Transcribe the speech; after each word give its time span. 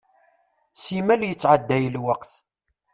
Simmal 0.83 1.21
yettɛedday 1.25 1.85
lweqt. 1.95 2.31